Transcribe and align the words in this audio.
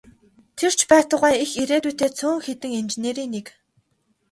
Тэр 0.57 0.71
ч 0.77 0.79
байтугай 0.91 1.35
их 1.43 1.51
ирээдүйтэй 1.61 2.11
цөөн 2.17 2.39
хэдэн 2.45 2.71
инженерийн 2.81 3.31
нэг. 3.35 3.47